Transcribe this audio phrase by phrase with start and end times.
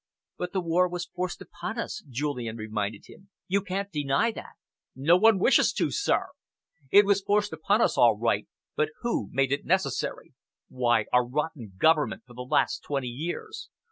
[0.39, 3.29] "But the war was forced upon us," Julian reminded him.
[3.47, 4.53] "You can't deny that."
[4.95, 6.29] "No one wishes to, sir.
[6.89, 10.33] It was forced upon us all right, but who made it necessary?
[10.69, 13.69] Why, our rotten government for the last twenty years!